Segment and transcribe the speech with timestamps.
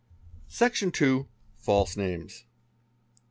[0.47, 2.45] Section iii—False Names.